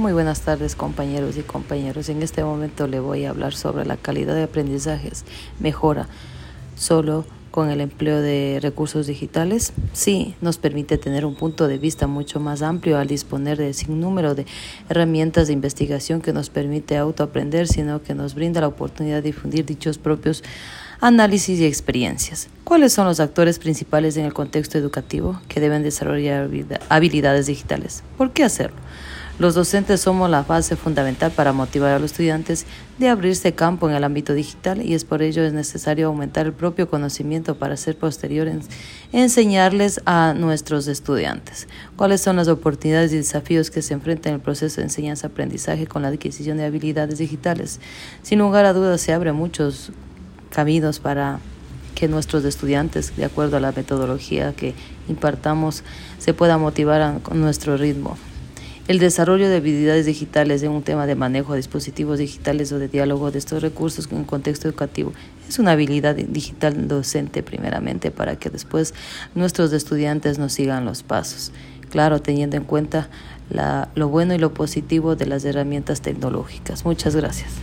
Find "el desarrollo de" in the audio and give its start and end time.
58.90-59.58